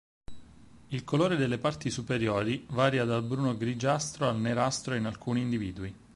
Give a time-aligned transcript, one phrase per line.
[0.87, 5.95] Il colore delle parti superiori varia dal bruno-grigiastro al nerastro in alcuni individui.